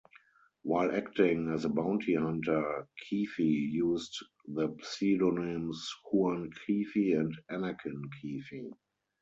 While 0.63 0.95
acting 0.95 1.53
as 1.53 1.63
a 1.63 1.69
bounty 1.69 2.15
hunter, 2.15 2.87
Keefe 3.07 3.37
used 3.37 4.25
the 4.47 4.75
pseudonyms 4.81 5.93
Juan 6.11 6.49
Keefe 6.65 7.13
and 7.19 7.37
Anakin 7.51 8.05
Keefe. 8.19 8.71